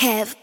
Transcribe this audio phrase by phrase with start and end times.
[0.00, 0.34] Kev.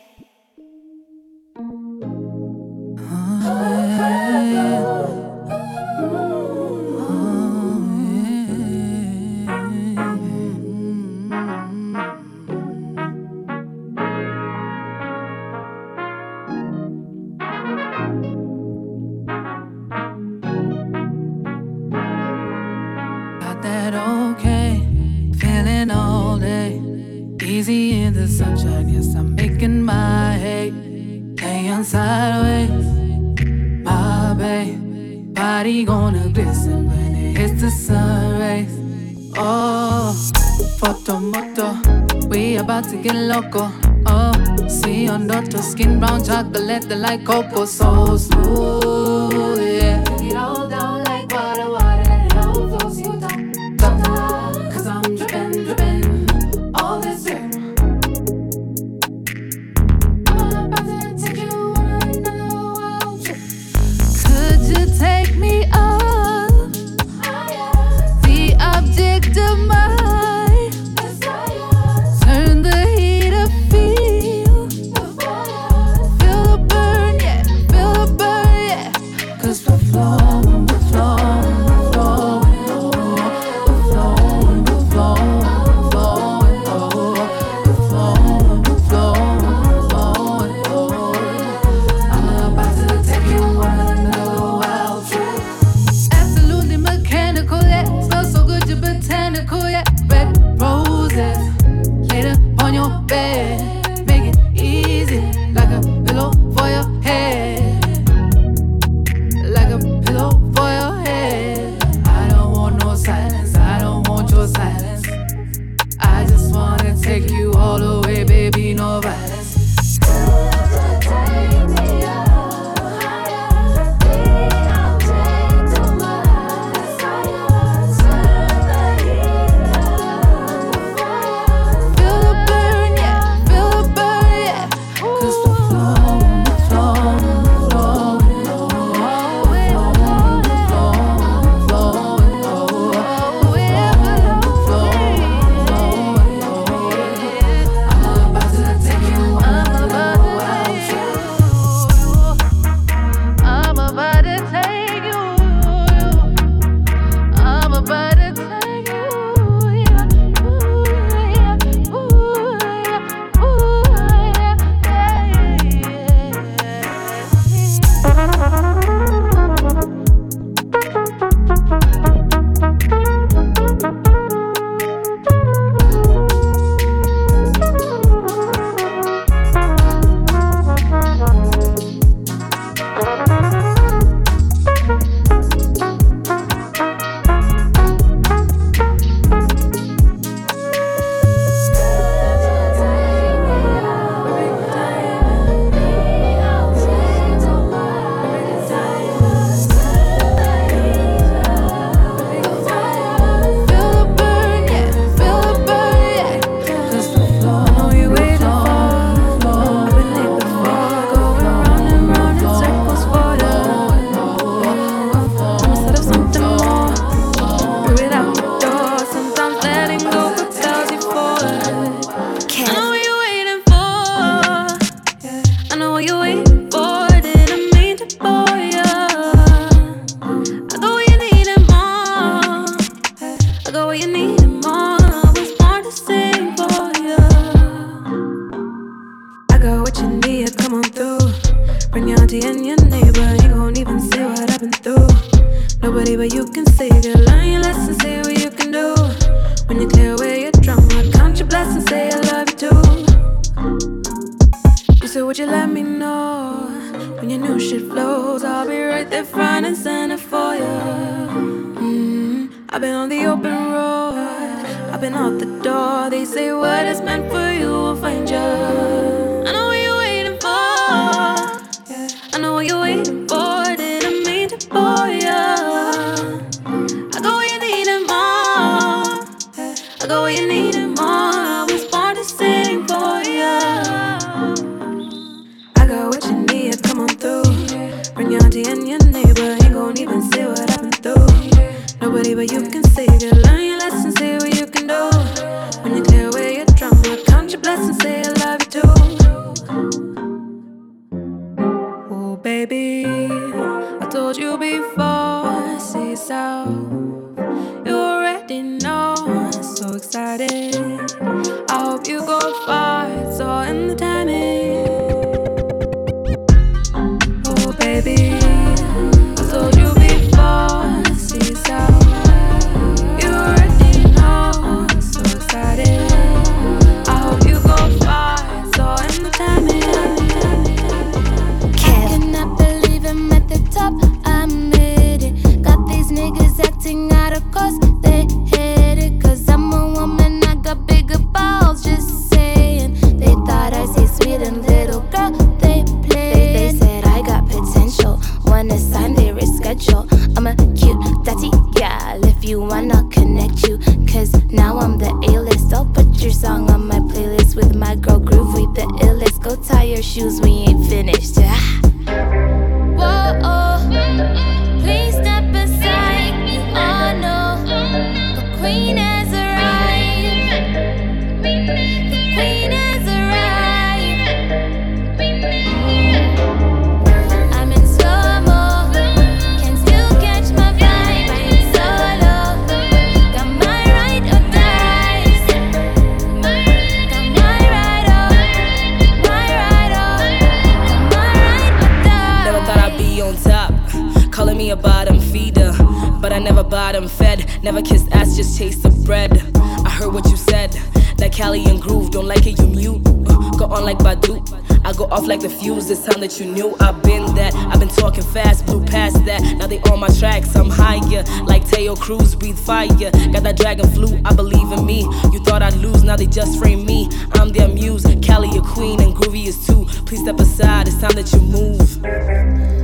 [416.18, 417.10] they just frame me.
[417.34, 418.06] I'm their muse.
[418.22, 419.86] Cali, a queen, and groovy is too.
[420.06, 422.77] Please step aside, it's time that you move.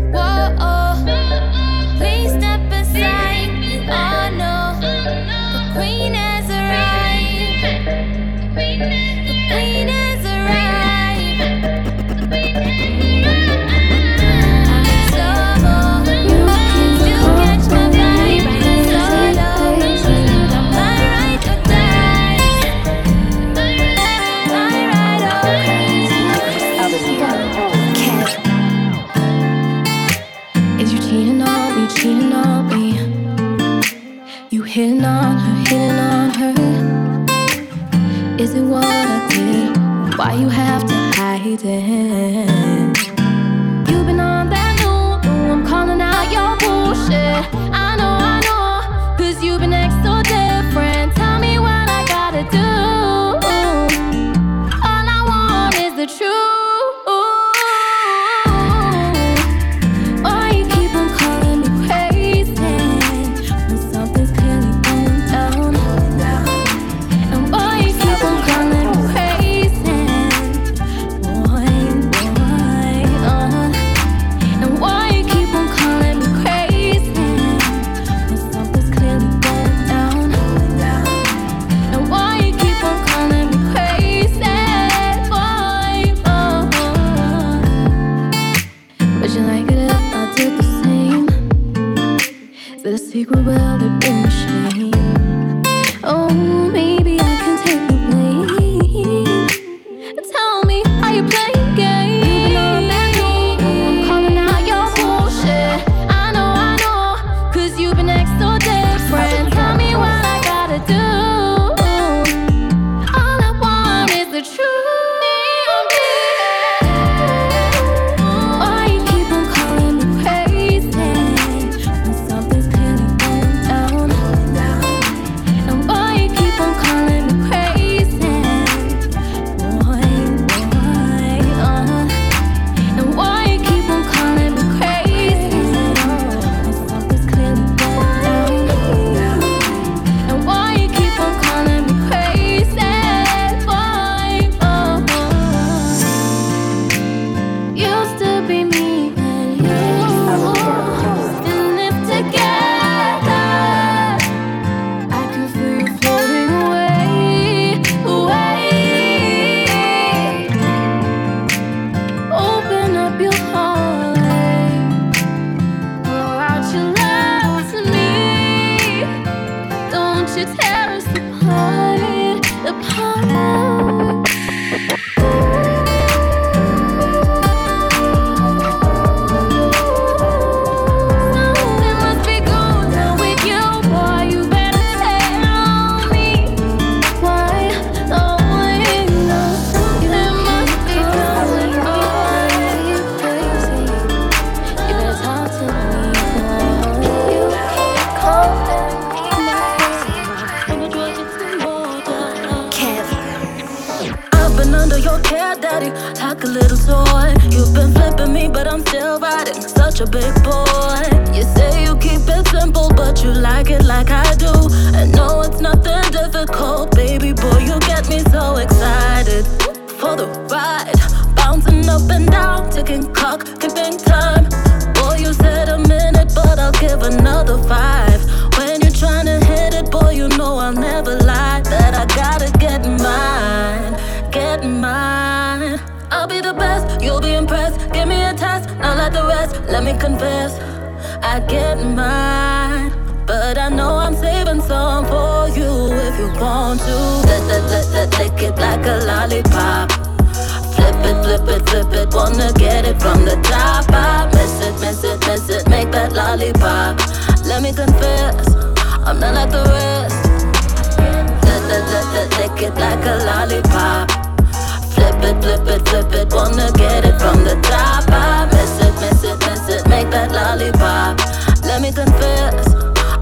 [270.34, 271.18] lollipop.
[271.66, 272.68] Let me confess,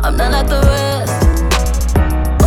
[0.03, 1.27] I'm not like the rest.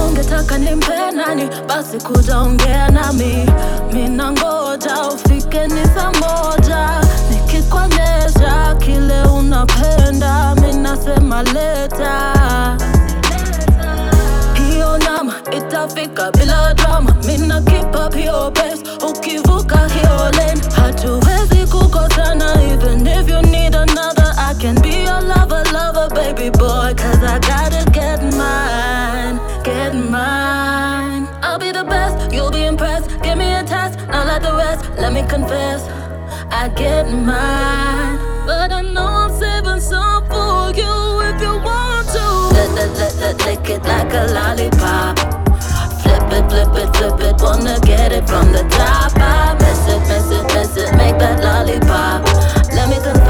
[0.06, 3.46] Ungetaka nimpe nani, basi kuja ongea nami.
[3.92, 6.88] Mina ngoja ufike ni saa moja,
[7.30, 12.32] nikikuonyesha kile unapenda, minasema leta
[14.54, 18.86] hiyo nyama itafika bila drama, mina keep up your best.
[19.10, 23.73] Ukivuka hiyo lane, hatuwezi kukosana even if you need
[26.14, 31.26] baby boy, cause I gotta get mine, get mine.
[31.42, 33.08] I'll be the best, you'll be impressed.
[33.22, 34.88] Give me a test, not like the rest.
[34.98, 35.82] Let me confess,
[36.50, 38.18] I get mine.
[38.46, 40.94] But I know I'm saving some for you
[41.28, 42.24] if you want to.
[43.64, 45.18] Lick it like a lollipop.
[46.02, 47.40] Flip it, flip it, flip it.
[47.40, 49.12] Wanna get it from the top.
[49.16, 50.96] I miss it, miss it, miss it.
[50.96, 52.24] Make that lollipop.
[52.72, 53.23] Let me confess.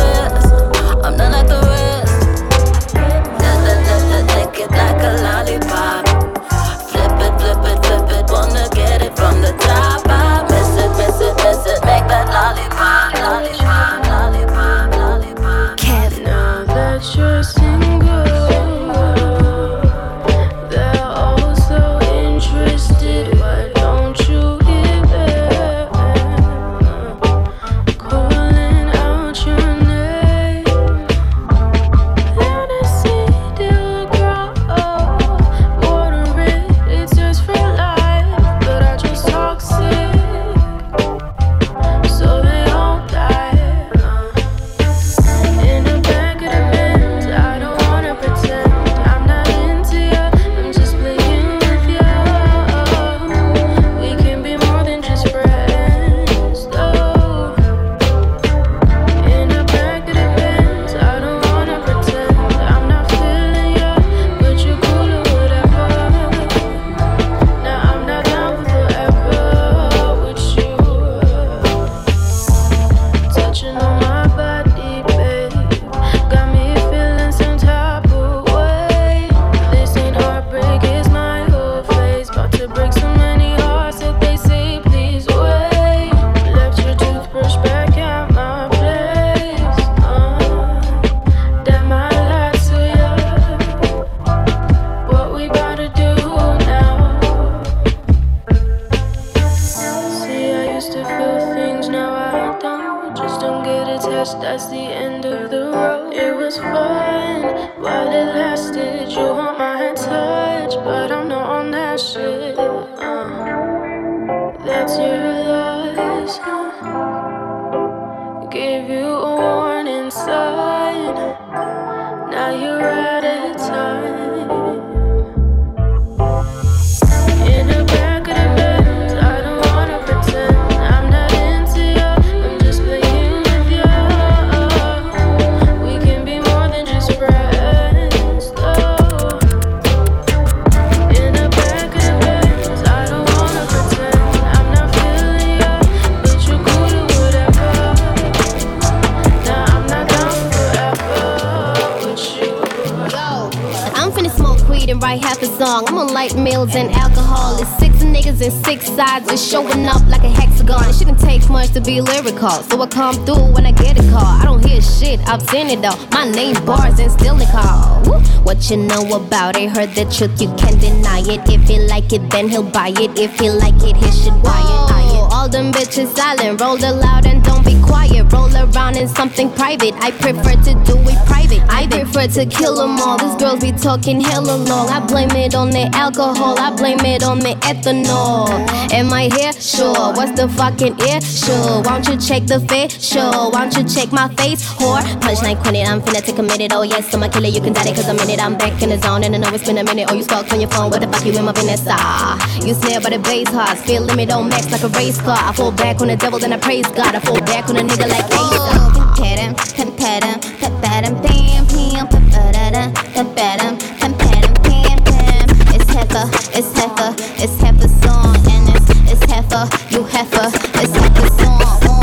[161.85, 162.62] be lyrical.
[162.64, 164.25] So I come through when I get a call.
[164.25, 165.97] I don't hear shit, I've seen it though.
[166.11, 168.03] My name bars and still they call.
[168.43, 169.71] What you know about it?
[169.71, 171.41] Heard the truth, you can't deny it.
[171.49, 173.19] If he like it, then he'll buy it.
[173.19, 175.33] If he like it, he should buy it.
[175.33, 178.33] All them bitches silent, roll the loud and don't be quiet.
[178.33, 179.95] Roll around in something private.
[180.07, 181.63] I prefer to do it private.
[181.69, 183.19] I prefer to kill them all.
[183.19, 184.89] These girls be talking hella long.
[184.89, 186.59] I blame it on the alcohol.
[186.59, 188.49] I blame it on the ethanol.
[188.93, 189.53] Am I here?
[189.53, 190.13] Sure.
[190.17, 191.21] What's the fucking ear?
[191.21, 191.83] Sure.
[191.87, 192.59] Won't you check the?
[192.89, 193.51] Sure.
[193.55, 194.63] Won't you check my face?
[194.79, 195.03] Whore.
[195.23, 196.73] Punchline quit I'm finna take a minute.
[196.73, 197.49] Oh yes, I'm a killer.
[197.49, 198.41] You can die it cause I'm in it.
[198.41, 200.09] I'm back in the zone and I know it's been a minute.
[200.11, 200.91] Oh, you stuck on your phone.
[200.91, 201.85] What the fuck you in my business?
[201.87, 202.35] Ah.
[202.65, 203.83] You snare by the bass hearts.
[203.83, 205.39] Feel limit on max like a race car.
[205.39, 207.15] I fall back on the devil, then I praise God.
[207.15, 208.62] I fall back on a nigga like Asa.
[208.95, 215.47] Pim-padam, pim-padam, pim-padam, pam, pam, pim-padam, pim-padam, pim-padam, pam, pam.
[215.75, 216.26] It's heifer,
[216.59, 217.11] it's heifer,
[217.43, 220.49] it's heifer song, and it's it's heifer, you heifer,
[220.81, 221.61] it's heifer song,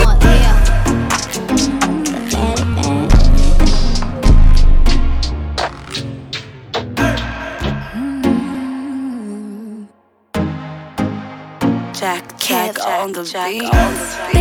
[0.07, 0.57] on yeah.
[11.93, 13.71] Jack, Jack, on the beat.
[14.33, 14.40] They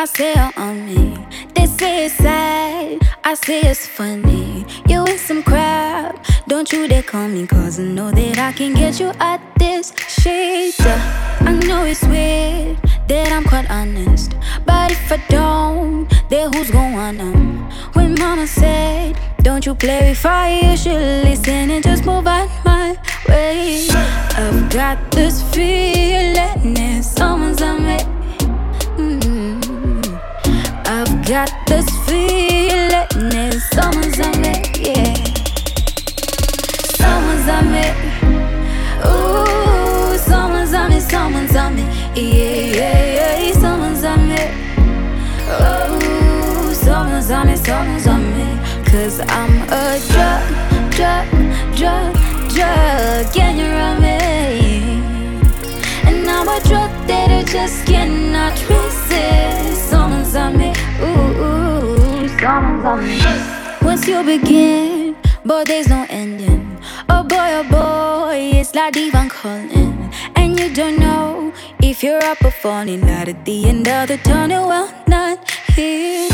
[0.00, 1.18] I say on me.
[1.56, 4.64] They say it's sad, I say it's funny.
[4.86, 8.74] You in some crap, don't you dare call me, cause I know that I can
[8.74, 10.76] get you out this shit.
[11.40, 12.78] I know it's weird
[13.08, 17.32] that I'm quite honest, but if I don't, then who's gonna?
[17.94, 22.48] When mama said, Don't you play with fire, you should listen and just move out
[22.64, 22.96] my
[23.28, 23.88] way.
[23.90, 28.17] I've got this feeling that someone's on me.
[31.28, 35.12] Got this feeling that someone's on me, yeah.
[36.96, 37.84] Someone's on me.
[39.04, 41.82] Ooh, someone's on me, someone's on me.
[42.14, 44.42] Yeah, yeah, yeah, someone's on me.
[45.50, 48.48] Oh, someone's on me, someone's on me.
[48.86, 50.44] Cause I'm a drug,
[50.96, 51.28] drug,
[51.76, 52.14] drug,
[52.54, 54.16] drug, and you're on me.
[56.08, 59.77] And I'm a drug that I just cannot resist.
[62.88, 66.80] Once you begin, boy, there's no ending.
[67.10, 70.10] Oh boy, oh boy, it's like divine calling.
[70.36, 74.16] And you don't know if you're up or falling out at the end of the
[74.16, 74.68] tunnel.
[74.68, 76.30] Well, not here.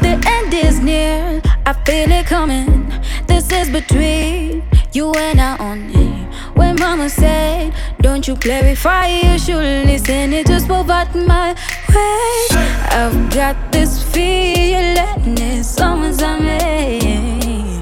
[0.00, 2.92] The end is near, I feel it coming.
[3.26, 6.28] This is between you and I only.
[6.54, 10.32] When mama said, Don't you play with fire, you should listen.
[10.32, 11.56] It just out my
[11.94, 12.46] way.
[12.90, 14.94] I've got this feeling
[15.34, 17.80] that someone's on me.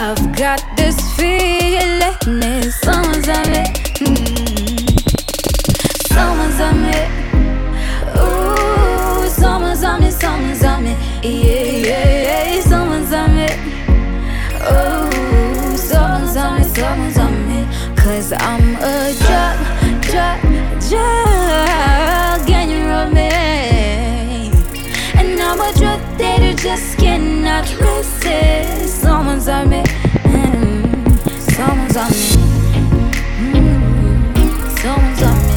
[0.00, 3.64] I've got this feeling that someone's on me.
[6.06, 6.68] Someone's mm-hmm.
[6.68, 6.98] on me.
[8.16, 10.96] Ooh, someone's on me, someone's on me.
[11.22, 13.48] Yeah, yeah, yeah, someone's on me.
[14.70, 17.60] Ooh, someone's on me, someone's on me.
[17.96, 19.12] Cause I'm a
[26.68, 29.00] just cannot resist.
[29.00, 29.82] Someone's on me,
[30.34, 31.18] mm,
[31.56, 32.28] someone's on me.
[33.40, 35.48] Mm, someone's on me.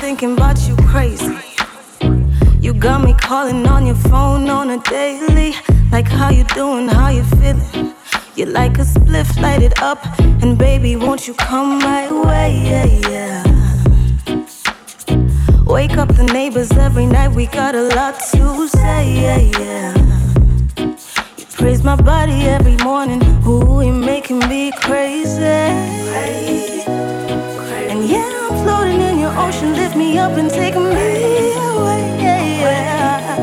[0.00, 1.38] Thinking about you crazy.
[2.60, 5.54] You got me calling on your phone on a daily.
[5.90, 7.91] Like how you doing, how you feeling?
[8.34, 12.62] You like a spliff, light it up, and baby, won't you come my way?
[12.64, 13.44] Yeah, yeah.
[15.64, 19.20] Wake up the neighbors every night, we got a lot to say.
[19.20, 19.94] Yeah, yeah.
[21.36, 25.44] You praise my body every morning, ooh, you're making me crazy.
[27.92, 29.74] And yeah, I'm floating in your ocean.
[29.74, 32.16] Lift me up and take me away.
[32.18, 33.36] Yeah, yeah.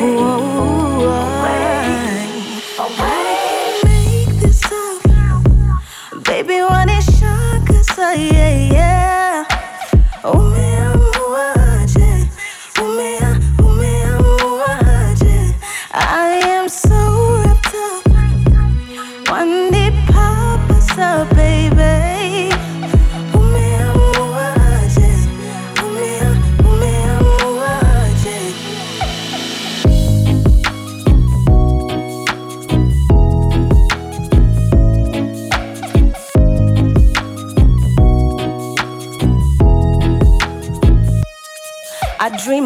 [0.00, 0.49] Whoa,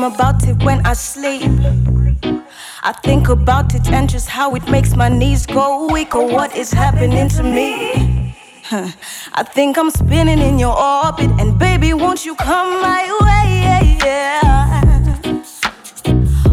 [0.04, 1.50] about it when I sleep.
[2.82, 6.54] I think about it and just how it makes my knees go weak or what
[6.54, 8.36] is happening to me.
[9.32, 13.98] I think I'm spinning in your orbit, and baby, won't you come my way?
[14.04, 15.40] Yeah.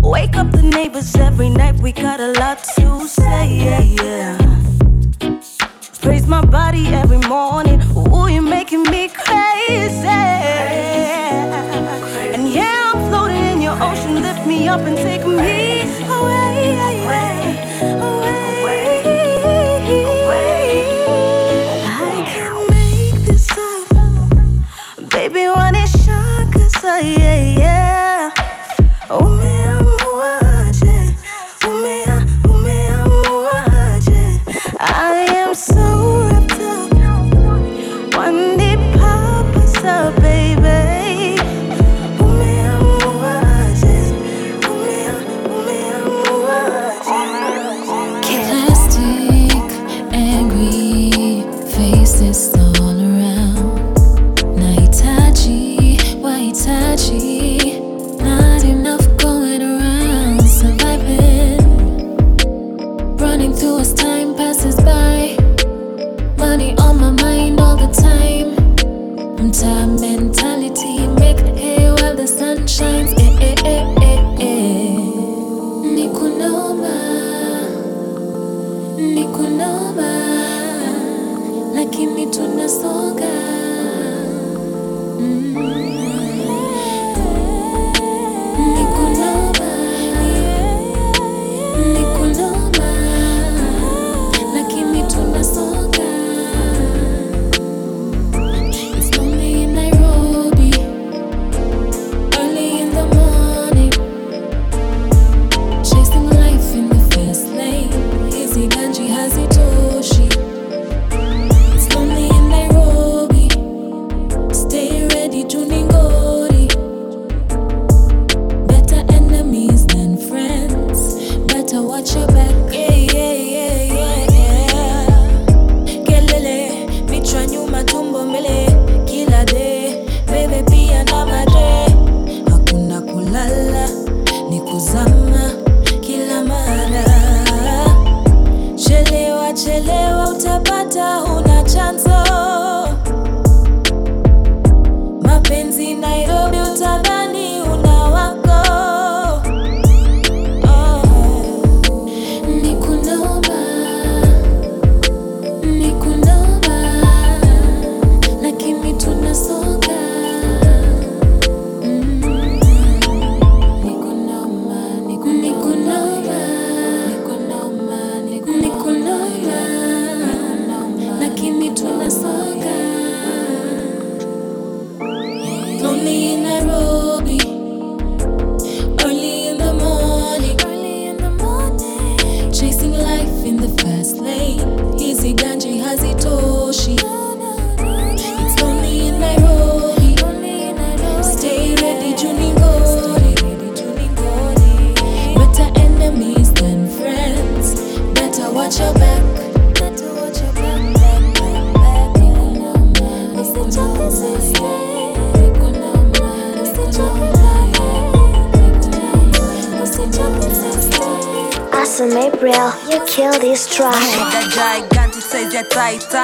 [0.01, 3.57] Wake up the neighbors every night, we got a lot to say.
[3.65, 4.37] Yeah, yeah.
[6.01, 10.61] Praise my body every morning, ooh, you're making me crazy.
[13.91, 17.31] ocean, lift me up and take me away.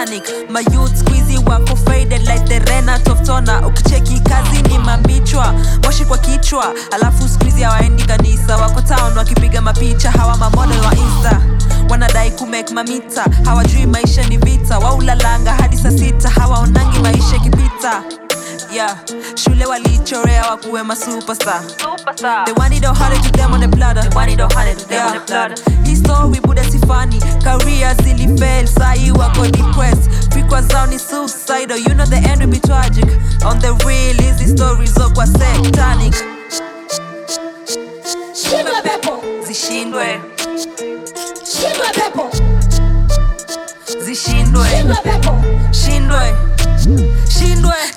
[0.05, 5.53] satanic my youth squeezy wako faded like the renat of tona ukicheki kazi ni mabichwa
[5.83, 6.73] moshi kwa kichwa.
[6.91, 10.11] Alafu squeezy hawaendi kanisa wako town wakipiga mapicha.
[10.11, 11.41] Hawa mamodel wa insta
[11.89, 16.29] wanadai kumake mamita hawajui maisha ni vita waulalanga hadi saa sita.
[16.29, 18.03] Hawaonangi maisha ikipita.
[18.73, 18.97] Yeah.
[19.35, 21.61] shule walichorea wakuwe masupesta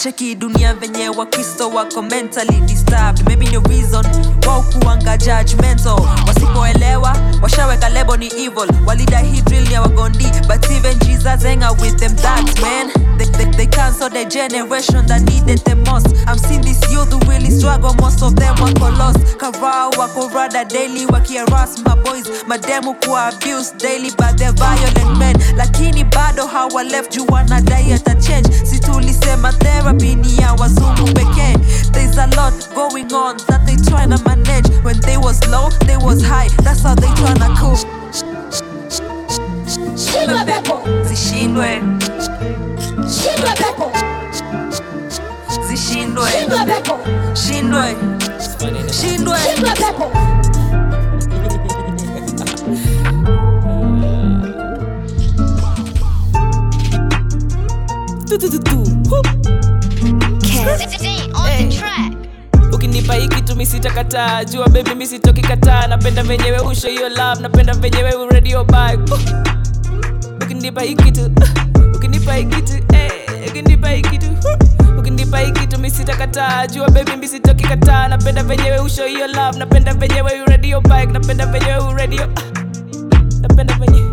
[0.03, 3.27] cheki dunia venye wakristo wako mentally disturbed.
[3.27, 4.07] Maybe ndio reason
[4.47, 6.01] wao kuanga judgmental.
[6.27, 8.69] Wasipoelewa washaweka lebo ni evil.
[8.87, 12.91] Walida hii drill ya wagondi but even jesus henga with them that man.
[13.19, 16.07] They, they, they cancel the generation that needed the most.
[16.27, 19.19] I'm seeing this youth who really struggle most of them wako lost.
[19.39, 25.37] Karao wako rada daily wakiaras my boys mademu kuwa abuse daily by the violent men.
[25.57, 28.49] Lakini bado hawa left juu wanadai ata change.
[29.21, 31.57] Si tulisema therapy ni ya wazungu pekee
[31.93, 34.69] there's a lot going on that they tryna manage.
[34.85, 36.49] When they was low they was high.
[36.65, 37.87] That's how they tryna cope
[41.09, 41.83] zishindwe
[45.69, 46.31] zishindwe
[47.35, 47.97] shindwe
[48.93, 49.39] shindwe
[62.73, 65.87] ukinipa hiki tu misitakataa jua bebi misitoki kataa.
[65.87, 67.41] Napenda venyewe usho hiyo love.
[67.43, 69.01] Napenda venyewe uredio bag
[70.43, 71.31] ukinipa hiki tu.
[71.97, 72.73] Ukinipa hiki tu.
[72.95, 73.11] Eh,
[73.49, 74.27] ukinipa hiki tu.
[74.99, 78.09] Ukinipa hiki tu misitakataa jua bebi misitoki kataa.
[78.09, 79.59] Napenda venyewe usho hiyo love.
[79.59, 82.27] Napenda venyewe uredio bag napenda venyewe uredio
[83.41, 84.11] napenda venyewe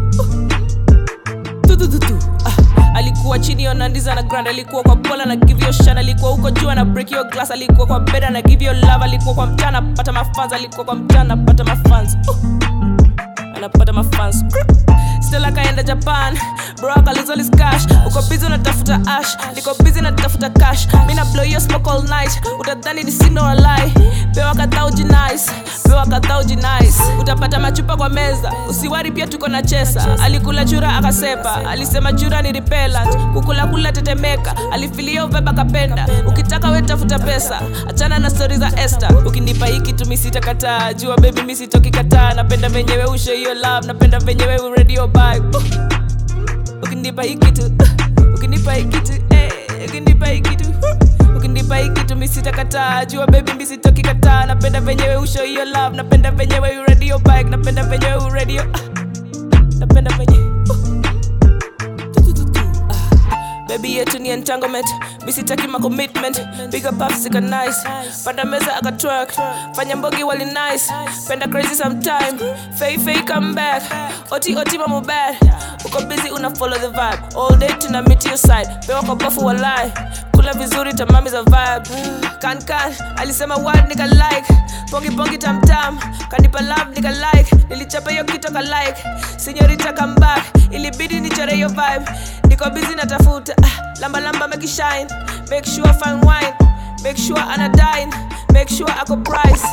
[1.62, 2.57] tutututu ah,
[2.98, 6.72] alikuwa chini onandiza na grand alikuwa kwa pola na give yo shan alikuwa huko juu
[6.72, 10.12] na break yo glass alikuwa kwa beda na give yo love alikuwa kwa mchana pata
[10.12, 12.36] mafans alikuwa kwa mchana pata mafans uh,
[13.58, 14.44] anapata mafans
[15.22, 16.38] still akaenda japan.
[16.82, 17.86] Bro akalizolis cash.
[18.08, 19.38] Uko busy unatafuta ash.
[19.56, 20.88] Niko busy natafuta cash.
[21.08, 22.32] Mina blow your smoke all night.
[22.60, 23.94] Utadhani ni signal alai
[24.36, 25.52] pewa kadhaa ujinice
[25.84, 28.54] pewa kadhaa ujinice utapata machupa kwa meza.
[28.70, 30.08] Usiwari pia tuko na chesa.
[30.24, 31.56] Alikula chura akasepa.
[31.70, 33.18] Alisema chura ni repellent.
[33.34, 34.56] Kukula kula tetemeka.
[34.72, 36.08] Alifilia uveba kapenda.
[36.28, 37.62] Ukitaka we tafuta pesa.
[37.90, 39.28] Achana na stori za Esther.
[39.28, 42.34] Ukinipa hiki tu misitakataa jua baby misitoki kataa.
[42.34, 43.88] Napenda venyewe usho hiyo love.
[43.88, 45.64] Napenda venye wewe radio bag uh.
[46.84, 48.34] ukinipa hii kitu uh.
[48.36, 49.52] ukinipa hii kitu eh.
[49.88, 51.38] Ukinipa hii kitu uh.
[51.38, 53.06] ukinipa hii kitu mimi sitakataa.
[53.06, 54.46] Jua baby mimi sitoki kataa.
[54.46, 55.96] Napenda venye wewe usho hiyo love.
[55.98, 58.64] Napenda venye radio bag napenda venye radio
[59.80, 60.57] napenda venye.
[63.68, 64.86] Bebi yetu ni entanglement.
[65.26, 66.40] Misitaki ma commitment.
[66.72, 67.78] Piga puff zika nice.
[68.24, 69.32] Panda meza akatwerk
[69.76, 70.92] fanya mbogi wali nice.
[71.28, 72.38] Penda crazy sometime.
[72.80, 73.84] Fei fei come back.
[74.32, 75.36] Oti oti mamo bad.
[75.86, 77.36] Uko busy una follow the vibe.
[77.36, 78.68] All day tuna meet your side.
[78.88, 79.92] Pewa kwa bafu walai
[80.32, 81.90] kula vizuri tamami za vibe.
[82.42, 82.94] Kan kan.
[83.18, 84.48] Alisema word nika like.
[84.92, 86.00] Pongi pongi tam tam.
[86.30, 87.56] Kanipa love nika like.
[87.70, 89.04] Nilichapa hiyo kitu ka like.
[89.38, 90.44] Senyorita come back.
[90.72, 92.06] Ilibidi nichore hiyo vibe
[92.48, 95.08] niko busy natafuta ah, lamba lamba make shine.
[95.50, 96.54] Make sure fine wine.
[97.04, 98.12] Make sure anadine
[98.54, 99.64] make sure ako price.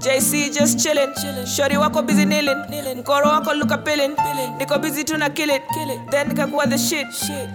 [0.00, 1.12] JC just chillin.
[1.46, 2.56] Shori wako busy kneeling
[2.98, 4.14] mkoro wako look appealing,
[4.58, 5.62] niko busy tuna kill it.
[6.10, 7.06] Then nikakuwa the shit.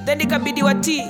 [0.06, 1.06] Then nikabidi wa tea.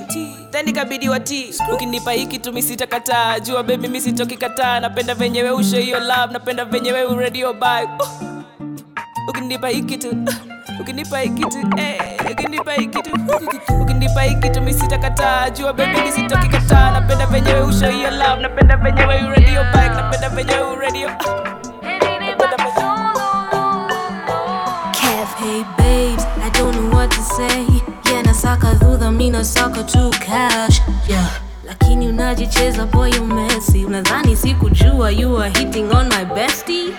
[0.50, 1.52] Then nikabidi wa tea.
[1.74, 4.80] ukinipa hiki tu misitakataa jua baby misitoki kataa.
[4.80, 6.32] Napenda venyewe ushe hiyo love.
[6.32, 8.08] Napenda venyewe uredio bag uh,
[9.28, 10.16] ukinipa hiki tu
[10.82, 12.00] ukinipa hiki tu eh,
[12.32, 13.10] ukinipa hiki tu
[13.82, 19.20] ukinipa hiki mimi sitakataa, jua baby misitoki kataa napenda venyewe usho hiyo love napenda venyewe
[19.20, 20.72] radio bike, napenda venyewe
[24.92, 27.66] Kev, hey babes, I don't know what to say.
[28.10, 28.22] Yeah,
[28.74, 30.80] dhudha, mi nasaka tu cash.
[31.08, 31.30] Yeah.
[31.66, 33.84] Lakini unajicheza boy umesi.
[33.84, 36.94] Unadhani sikujua you are hitting on my bestie?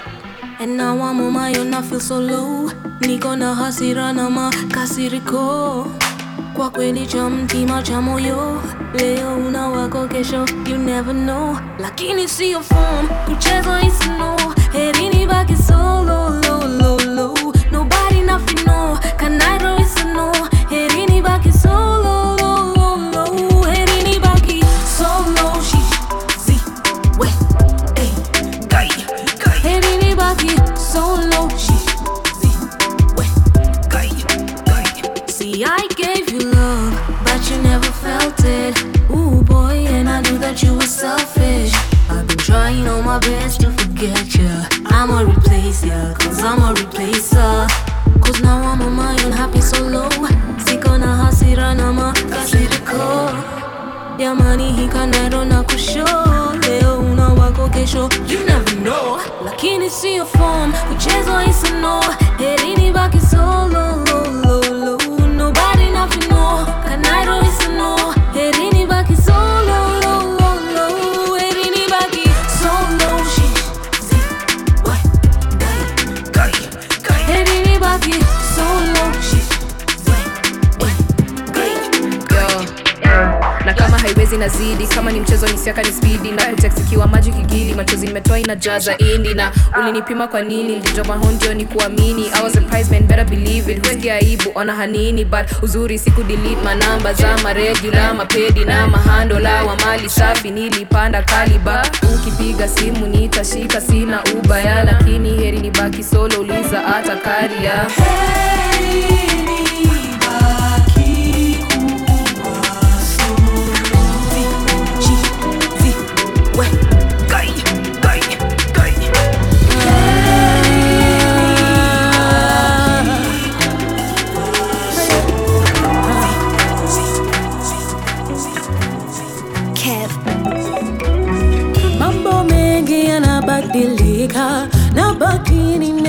[0.59, 2.69] And now I'm on my own, I feel so low.
[3.01, 5.87] Niko na hasira na makasiriko.
[6.53, 8.61] Kwa kweli cha mtima cha moyo
[8.93, 14.35] leo una wako kesho you never know lakini sio form kucheza isino
[14.71, 17.53] heri nibaki solo low, low, low.
[17.71, 18.97] nobody nothing know
[40.53, 41.73] that you were selfish.
[42.09, 44.65] I've been trying all my best to forget ya.
[44.85, 47.67] I'ma replace ya cause I'm a replacer
[48.21, 50.09] Cause now I'm on my own happy solo.
[50.65, 53.31] Siko na hasira na makasiriko
[54.19, 56.05] Jamani hii kanairo na kusho
[56.67, 59.19] Leo una wako kesho You never know.
[59.45, 62.01] Lakini sio form Kuchezwa isino
[62.37, 64.03] Heri nibaki solo
[84.25, 89.33] zinazidi kama ni mchezo nisiaka ni spidi na kuteksikiwa maji kigili machozi nimetoa inajaza indi.
[89.33, 90.81] Na ulinipima kwa nini?
[91.21, 92.25] Hondio ni kuamini.
[92.33, 93.83] I was surprised man better believe it.
[93.87, 95.25] Husikia aibu ona hanini.
[95.25, 96.61] But uzuri siku delete.
[96.63, 101.85] Manamba za maregula mapedi na mahandola wa mali safi nilipanda kaliba.
[102.15, 103.81] Ukipiga simu nitashika.
[103.81, 107.85] Sina ubaya lakini heri nibaki solo uliza hata karia.
[107.97, 109.22] Mambo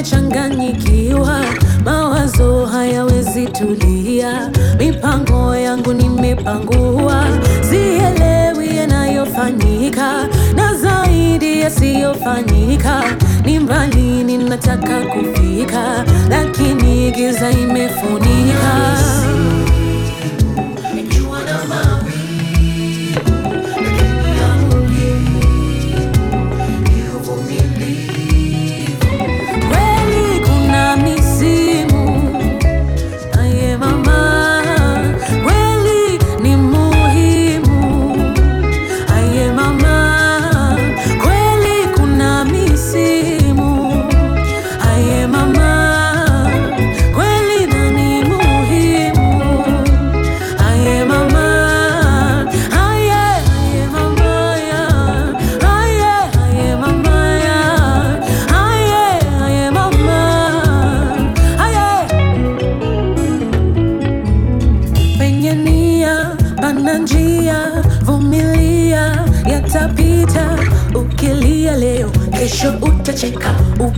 [0.05, 1.41] nimechanganyikiwa
[1.85, 7.25] mawazo hayawezi tulia mipango yangu nimepangua
[7.71, 13.03] sielewi yanayofanyika na zaidi yasiyofanyika
[13.45, 18.99] ni mbali ninataka kufika lakini giza imefunika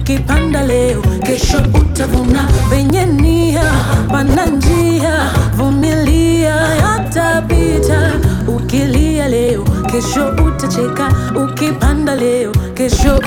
[0.07, 2.49] ukipanda leo kesho utavuna.
[2.71, 3.62] Penye nia
[4.09, 8.12] pana njia vumilia yatapita
[8.49, 11.09] ukilia leo kesho utacheka.
[11.45, 13.21] Ukipanda leo kesho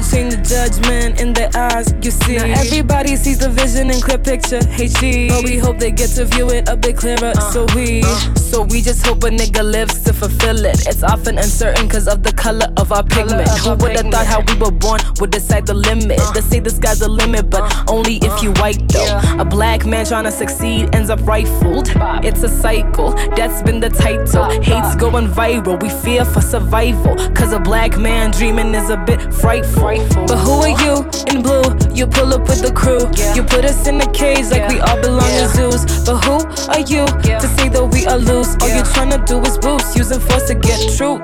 [0.00, 1.92] buen I would change the judgment in their eyes.
[2.02, 4.60] You see, now everybody sees the vision in clear picture.
[4.60, 7.32] HD, but we hope they get to view it a bit clearer.
[7.36, 8.34] Uh, so we, uh.
[8.34, 10.86] so we just hope a nigga lives to fulfill it.
[10.86, 13.48] It's often uncertain cause of the color of our pigment.
[13.60, 16.18] Who would have thought how we were born would decide the limit?
[16.20, 16.32] Uh.
[16.32, 19.20] They say the sky's the limit, but only if you white though.
[19.38, 21.90] A black man trying to succeed ends up rifled.
[22.24, 24.50] It's a cycle, that's been the title.
[24.62, 27.16] Hates going viral, we fear for survival.
[27.34, 30.29] Cause a black man dreaming is a bit frightful.
[30.30, 30.94] But who are you
[31.26, 31.66] in blue?
[31.92, 33.02] You pull up with the crew.
[33.34, 35.82] You put us in a cage like we all belong in zoos.
[36.06, 36.36] But who
[36.70, 37.04] are you
[37.42, 38.54] to say that we are loose?
[38.62, 41.18] All you're trying to do is boost, using force to get true.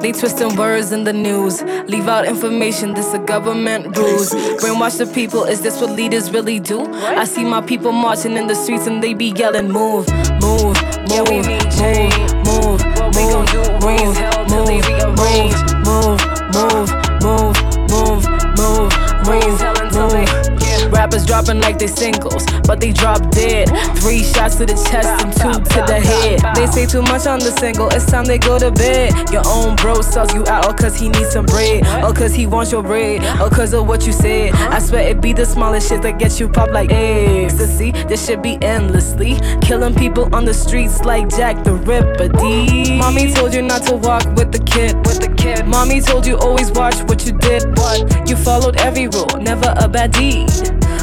[0.00, 2.92] They twisting words in the news, leave out information.
[2.92, 4.34] This a government rules.
[4.60, 5.44] Brainwash the people.
[5.44, 6.92] Is this what leaders really do?
[6.92, 10.06] I see my people marching in the streets and they be yelling, "Move,
[10.42, 10.76] move,
[11.08, 11.46] move, move,
[11.78, 12.82] move, move,
[13.16, 13.38] move, move,
[13.80, 14.12] move,
[14.52, 16.20] move, move, move,
[16.54, 16.90] move,
[17.22, 17.56] move,
[17.90, 18.92] move, move,
[19.26, 19.60] move,
[19.94, 20.51] move.
[20.90, 23.68] Rappers dropping like they singles, but they drop dead.
[23.98, 26.40] Three shots to the chest and two to the head.
[26.56, 29.30] They say too much on the single, it's time they go to bed.
[29.30, 32.46] Your own bro sells you out, or cause he needs some bread, or cause he
[32.46, 34.52] wants your bread, or cause of what you said.
[34.54, 37.92] I swear it be the smallest shit that gets you popped like ecstasy.
[37.92, 42.28] This should be endlessly killing people on the streets like Jack the Ripper.
[42.28, 42.98] D.
[42.98, 45.66] Mommy told you not to walk with the kid, with the kid.
[45.66, 49.88] Mommy told you always watch what you did, but you followed every rule, never a
[49.88, 50.50] bad deed.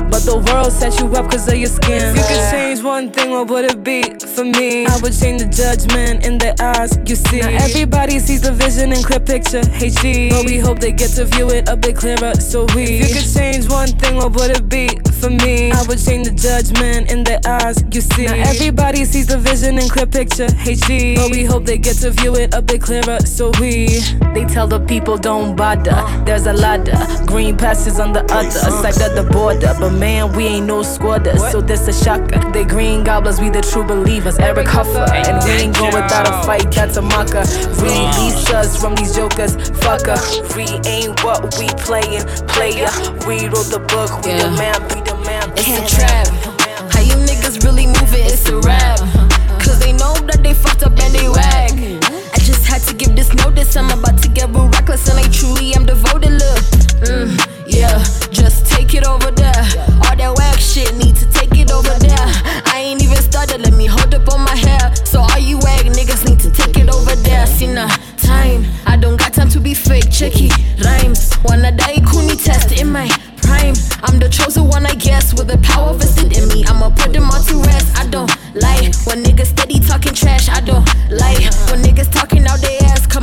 [0.10, 2.02] But the world set you up cause of your skin.
[2.02, 4.04] If you could change one thing, what would it be?
[4.36, 6.98] For me, I would change the judgment in their eyes.
[7.06, 10.32] You see, now everybody sees the vision in clear picture, HD.
[10.32, 12.34] But we hope they get to view it a bit clearer.
[12.36, 14.90] So we, if you could change one thing, what would it be?
[15.20, 17.84] For me, I would change the judgment in their eyes.
[17.92, 21.16] You see, now everybody sees the vision in clear picture, HD.
[21.16, 23.20] But we hope they get to view it a bit clearer.
[23.22, 24.00] So we,
[24.34, 26.02] they tell the people don't bother.
[26.26, 29.76] There's a ladder, green passes on the other side of the border.
[29.80, 32.40] But man, we ain't no squatters, so this a shocker.
[32.52, 34.40] They green goblins, we the true believers.
[34.40, 36.72] Eric Huffer, and we ain't go without a fight.
[36.72, 37.44] That's a mucker.
[37.84, 40.18] Release us from these jokers, fucker.
[40.56, 42.90] We ain't what we playing, player.
[43.28, 45.52] We wrote the book, we the man, we the man.
[45.58, 46.28] It's a trap.
[46.94, 48.26] How you niggas really moving?
[48.26, 49.00] It's a rap.
[49.60, 51.72] Cause they know that they fucked up and they whack.
[52.34, 53.76] I just had to give this notice.
[53.76, 56.32] I'm about to get real reckless and I truly am devoted.
[56.32, 56.64] Look,
[57.04, 59.64] mm, yeah, just take it over there.
[60.06, 62.28] All that whack shit, need to take it over there.
[62.66, 64.94] I ain't even started, let me hold up on my hair.
[65.06, 67.46] So all you wag niggas need to take it over there.
[67.46, 70.10] See nah, time, I don't got time to be fake.
[70.10, 70.50] Checky
[70.84, 73.08] rhymes, wanna die kuni test in my
[73.42, 73.76] prime.
[74.04, 76.66] I'm the chosen one, I guess, with the power vested in me.
[76.66, 77.98] I'ma put them all to rest.
[77.98, 80.50] I don't lie when niggas steady talking trash.
[80.50, 81.40] I don't lie
[81.70, 82.79] when niggas talking out their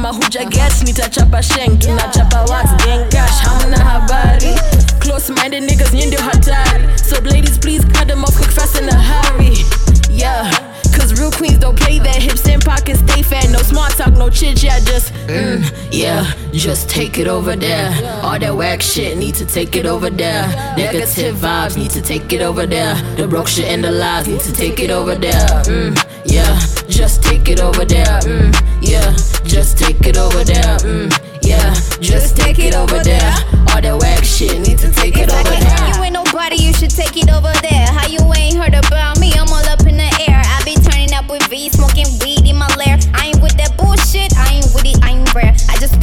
[0.06, 4.54] Kama hujagets nitachapa shank, nachapa wax gang gosh, hamna habari.
[5.00, 6.98] Close minded niggas ndio hatari.
[6.98, 9.85] So ladies, please cut them off quick, fast in a hurry.
[10.10, 10.50] Yeah.
[10.96, 13.50] Cause real queens don't play that hips and pockets stay fat.
[13.50, 15.60] No small talk, no chit chat, just mm,
[15.92, 17.90] yeah, just take it over there.
[18.22, 20.46] All that whack shit, need to take it over there.
[20.76, 22.94] Negative vibes, need to take it over there.
[23.16, 25.46] The broke shit and the lies, need to take it over there.
[25.68, 28.20] Mm, yeah, just take it over there.
[28.24, 29.12] Mm, yeah,
[29.44, 30.78] just take it over there.
[30.78, 33.32] Mm, yeah, just take it over there.
[33.68, 35.94] All that whack shit, need to take it over there.
[35.94, 37.86] You ain't nobody, you should take it over there.
[37.92, 39.32] How you ain't heard about me?
[39.34, 39.65] I'm all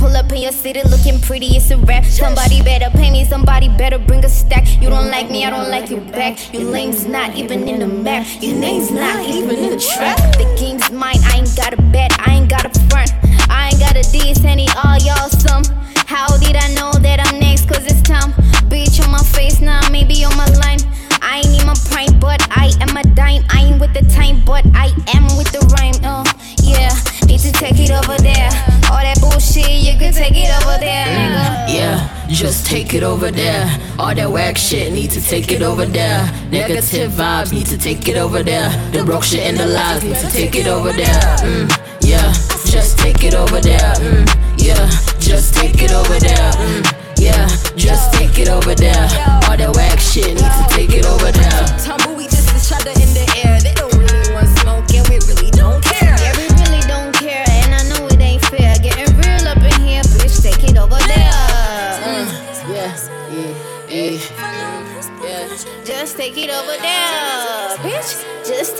[0.03, 2.03] Pull up in your city looking pretty, it's a wrap.
[2.03, 4.67] Somebody better pay me, somebody better bring a stack.
[4.81, 6.53] You don't like me, I don't like you back.
[6.53, 8.27] Your name's not even in the map.
[8.41, 10.17] Your name's not even in the trap.
[10.35, 13.13] The game's mine, I ain't got a bet, I ain't got a front.
[13.49, 15.63] I ain't got a diss, any all y'all some.
[16.05, 17.69] How did I know that I'm next?
[17.69, 18.33] Cause it's time.
[18.67, 20.79] Bitch on my face now, nah, maybe on my line.
[21.21, 23.45] I ain't in my prime, but I am a dime.
[23.49, 25.95] I ain't with the time, but I am with the rhyme.
[26.03, 26.91] Oh, uh, yeah.
[27.27, 28.49] Need to take it over there.
[28.91, 31.73] All that bullshit, you can take it over there, nigga.
[31.73, 33.65] Yeah, just take it over there.
[33.97, 36.25] All that whack shit, need to take it over there.
[36.51, 38.69] Negative vibes, need to take it over there.
[38.91, 41.21] The broke shit and the lies, need to take it over there.
[41.41, 41.69] Mm,
[42.01, 42.33] yeah,
[42.65, 43.93] just take it over there.
[43.97, 46.51] Mm, yeah, just take it over there.
[46.51, 46.83] Mm,
[47.17, 49.07] yeah, just take it over there.
[49.47, 52.02] All that whack shit, need to take it over there.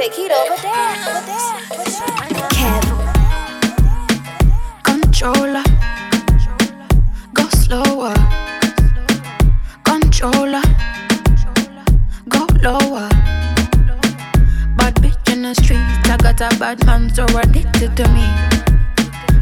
[0.10, 1.64] Take it over there, over there.
[2.52, 2.84] Kev.
[4.84, 5.64] Controller,
[7.34, 8.14] go slower.
[9.86, 10.62] Controller,
[12.28, 13.08] go lower.
[14.76, 15.80] Bad bitch in the street,
[16.12, 18.26] I got a bad man so addicted to me.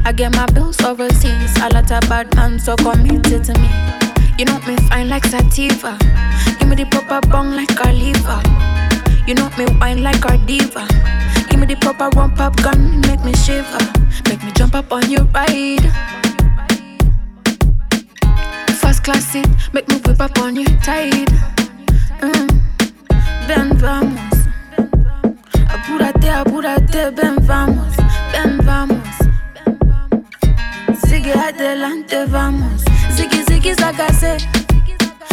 [0.05, 3.69] I get my bills overseas, a lot of bad man so committed to me.
[4.37, 5.97] You know me fine like sativa,
[6.59, 8.90] give me the proper bong like a.
[9.31, 10.85] You know me wine like a diva.
[11.49, 13.79] Give me the proper rump up gun, make me shiver,
[14.27, 15.87] make me jump up on your ride.
[18.81, 21.31] First class seat, make me whip up on you tight.
[22.19, 22.49] Mm.
[23.47, 24.35] Ven vamos,
[25.69, 27.95] apúrate, apúrate, ven vamos,
[28.33, 29.15] ven vamos.
[31.07, 32.83] Sigue adelante, vamos.
[33.15, 34.39] Ziggy ziggy zagaze,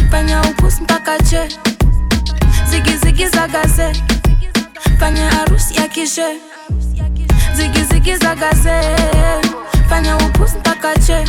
[0.09, 1.78] fanya upus mpaka che.
[2.70, 3.92] Ziggy ziggy zagaze,
[4.98, 6.40] fanya harusi ya kishe.
[7.54, 8.80] Ziggy ziggy zagaze,
[9.88, 11.24] fanya upus mpaka che.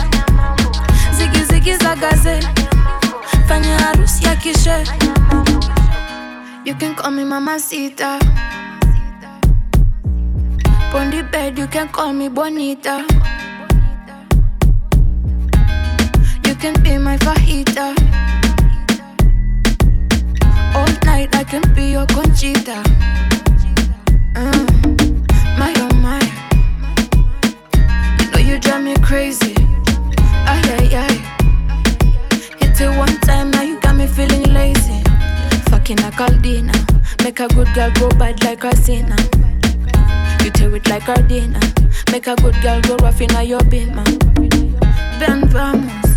[1.18, 2.40] Ziggy ziggy zagaze,
[3.48, 4.84] fanya harusi ya kishe.
[6.66, 8.20] You can call me mamacita.
[10.94, 13.06] On the bed, you can call me bonita.
[16.46, 17.96] You can be my fajita.
[20.80, 22.82] All night I can be your conchita.
[24.40, 24.66] Mm,
[25.60, 26.24] my oh my,
[28.20, 29.56] you know you drive me crazy.
[30.48, 31.16] Ay ay ay,
[32.60, 35.04] hit it one time now you got me feeling lazy.
[35.70, 36.76] Fucking a Caldina,
[37.24, 39.20] make a good girl go bad like a sinner.
[40.44, 41.20] You tear it like a
[42.12, 44.04] make a good girl go rough in your bima.
[45.20, 46.10] Ben vamos.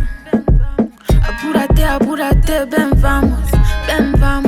[1.28, 3.50] Apúrate, apúrate, ven vamos,
[3.86, 4.41] ven vamos.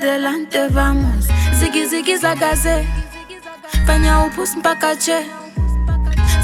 [0.00, 1.26] Adelante, vamos.
[1.58, 2.84] Ziggy ziggy zagaze,
[3.86, 5.26] fanya upus mpaka che.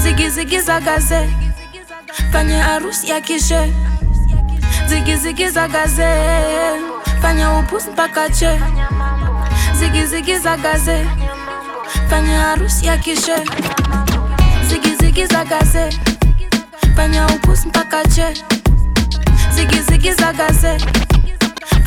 [0.03, 1.27] Ziggy ziggy zagaze,
[2.31, 3.73] fanya harusi ya kishe.
[4.87, 6.07] Ziggy ziggy zagaze,
[7.21, 8.59] fanya upus mpaka che.
[9.79, 11.05] Ziggy ziggy zagaze,
[12.09, 13.35] fanya harusi ya kishe.
[14.69, 15.89] Ziggy ziggy zagaze
[16.95, 18.33] fanya upus mpaka che
[19.53, 20.77] zigi zigi zagaze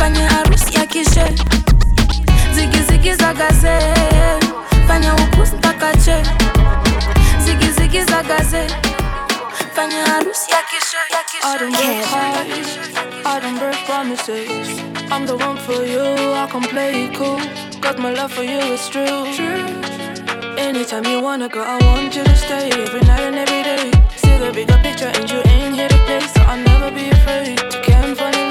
[0.01, 1.25] fanya harusi ya kishe.
[2.55, 3.79] Zigi zigi zagaze
[4.89, 6.17] fanya upus mpaka che.
[7.45, 8.67] Zigi zigi zagaze
[9.75, 10.97] fanya harusi ya kishe.
[13.59, 14.81] Break promises.
[15.11, 17.39] I'm the one for you, I can play it cool.
[17.83, 19.27] Cause my love for you is true.
[20.57, 22.71] Anytime you wanna go, I want you to stay.
[22.71, 23.91] Every night and every day.
[24.17, 27.59] See the bigger picture, and you ain't here to play, so I'll never be afraid
[27.59, 28.50] to can fall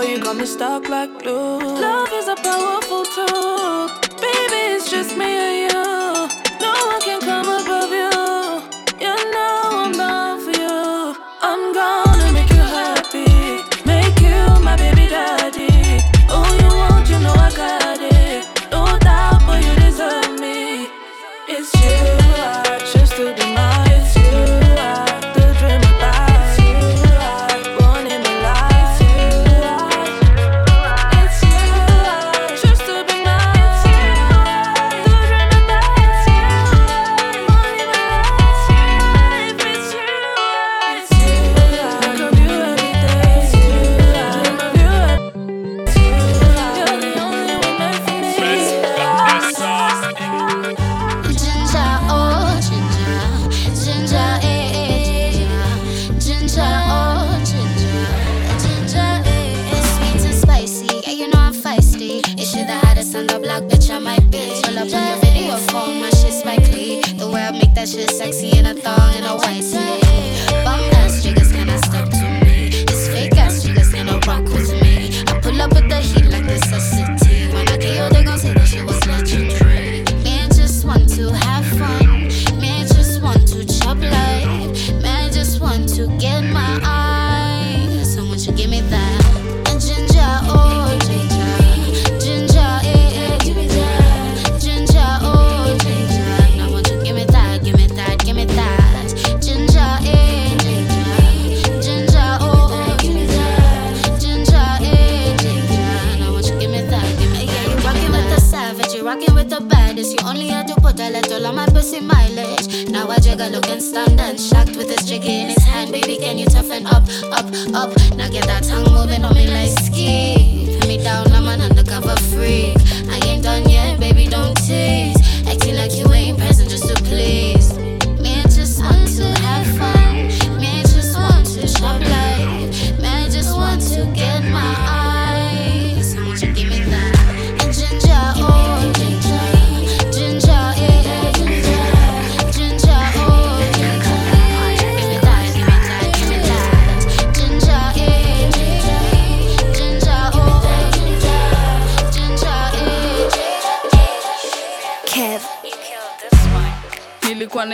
[0.00, 1.58] Boy, you got me stuck like glue.
[1.58, 3.88] Love is a powerful tool.
[4.18, 5.69] Baby, it's just me and you.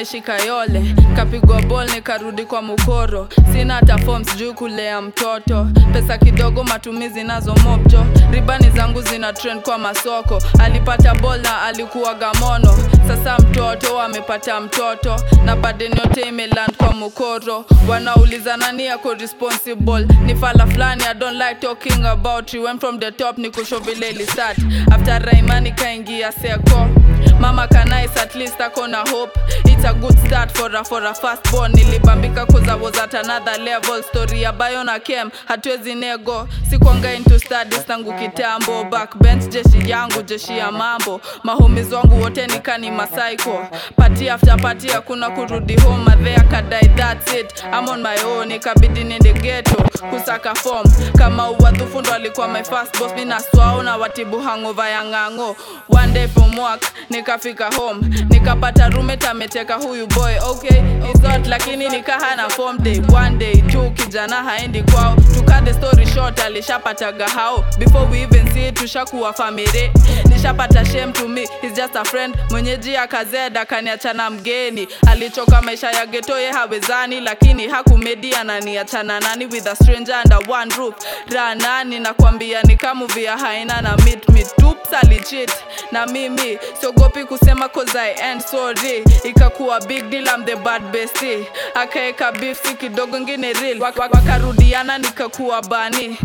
[0.06, 3.28] Nashika yole kapigwa bol nikarudi kwa mukoro.
[3.52, 5.66] Sina hata form sijui kulea mtoto.
[5.92, 8.06] Pesa kidogo matumizi nazo mopto.
[8.30, 10.42] ribani zangu zina trend kwa masoko.
[10.58, 12.74] Alipata bol na alikuwa gamono
[13.08, 15.16] sasa mtoto amepata mtoto.
[15.44, 17.64] Na baden yote imeland kwa mukoro.
[17.88, 20.06] Wanauliza nani yako responsible?
[20.24, 22.62] Ni fala fulani i don't like talking about you.
[22.64, 24.26] Went from the top ni kusho vile
[24.90, 26.88] after raimani kaingia seko
[27.46, 29.30] mama kanais at least ako na hope?
[29.66, 33.14] It's a good start for a, for a fast born nilibambika cause I was at
[33.14, 34.02] another level.
[34.02, 36.48] Story ya bayo na kem hatuwezi nego.
[36.70, 38.84] Sikwanga into studies tangu kitambo.
[38.90, 41.20] Backbench jeshi yangu jeshi ya mambo.
[41.44, 43.66] Mahomies wangu wote nikani masaiko
[43.96, 46.04] party after party hakuna kurudi home.
[46.04, 47.64] Madhea kadai that's it.
[47.72, 49.76] I'm on my own ikabidi nende ghetto.
[50.10, 50.86] Kusaka form
[51.18, 53.12] kama uwadhufu ndo alikuwa my first boss.
[53.16, 55.56] Mi naswao na watibu hangover ya ng'ang'o.
[55.88, 56.82] One day from work
[57.36, 58.00] nikafika home.
[58.30, 60.34] Nikapata roommate ameteka huyu boy.
[60.50, 60.80] Okay
[61.22, 63.00] not lakini nikahana form day.
[63.14, 65.16] One day tu kijana haendi kwao.
[65.34, 67.64] Tuka the story short alishapataga hao.
[67.78, 69.90] Before we even see tushakuwa family.
[70.28, 72.34] Nishapata shame to me he's just a friend.
[72.50, 74.88] Mwenyeji akazeda kaniachana mgeni.
[75.10, 80.94] Alichoka maisha ya getoye hawezani lakini hakumedi ananiachana nani with a stranger under one roof.
[81.30, 84.46] Ranani nakwambia nikamuvia haina na meet me.
[85.02, 85.50] Alichit
[85.92, 89.04] na mimi siogopi kusema cause I end sorry.
[89.24, 91.46] Ikakuwa big deal I'm the bad bestie.
[91.74, 93.78] Akaeka beef si kidogo ngine real.
[93.80, 96.18] Wak- wak- nikakuwa bani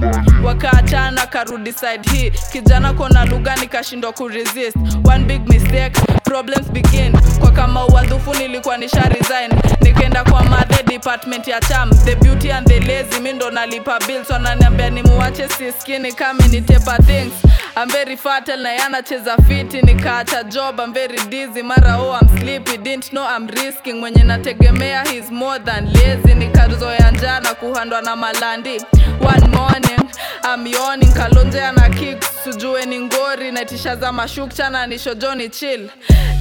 [0.43, 2.31] wakaachana karudi side hii.
[2.51, 4.77] Kijana kona lugha nikashindwa kuresist
[5.13, 7.13] one big mistake problems begin.
[7.39, 9.51] Kwa kama uwadhufu nilikuwa nisha resign.
[9.81, 14.29] Nikaenda kwa madhe department ya cham the beauty and the lazy mi ndo nalipa bills.
[14.29, 17.33] Wananiambia nimuwache siskini kami nitepa things
[17.75, 22.77] I'm very fertile na yanacheza fiti nikaacha job I'm very dizzy mara oh I'm sleepy
[22.77, 28.15] didn't know I'm risking mwenye nategemea he's more than lazy nikazoya njaa na kuhandwa na
[28.15, 28.81] malandi.
[29.21, 30.11] One morning
[30.43, 35.89] I'm yawning kalonjea na kick sujue ni ngori naitisha za mashukcha na nishojoni chill.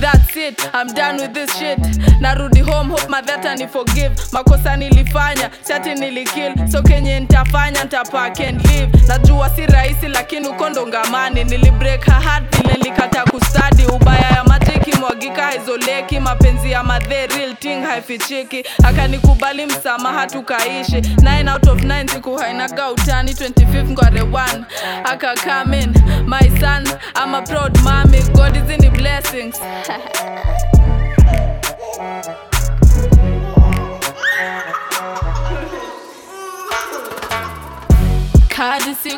[0.01, 1.78] That's it I'm done with this shit.
[2.20, 4.11] Narudi home hope madhata ni forgive.
[4.33, 6.55] Makosa nilifanya siati nilikill.
[6.72, 8.93] So kenye ntafanya ntapack and leave.
[9.09, 14.45] Najua si rahisi lakini uko ndo ngamani nilibreak her heart vile nilikata kustadi ubaya ya
[14.45, 18.64] matiki mwagika haizoleki mapenzi ya madhe real thing haifichiki.
[18.85, 20.97] Akanikubali msamaha tukaishi.
[20.97, 24.62] 9 out of 9 siku hainaga utani 25 ngware 1
[25.05, 25.93] aka come in
[26.27, 26.87] my son.
[27.16, 28.23] I'm a proud mommy.
[28.35, 29.61] God is in the blessings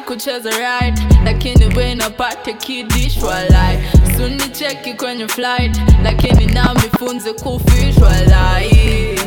[0.01, 1.01] kucheza right.
[1.25, 3.79] Lakini we napate kidishwalai
[4.17, 5.81] suni cheki kwenye flight.
[6.03, 9.19] Lakini na mifunze kufishwalai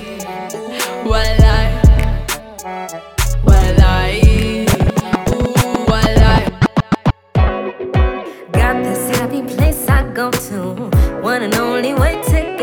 [8.51, 10.89] Got this happy place I go to.
[11.21, 12.54] One and only way to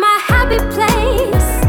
[0.00, 1.61] my happy place.